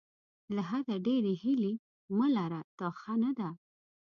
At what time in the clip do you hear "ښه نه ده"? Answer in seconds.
2.99-3.49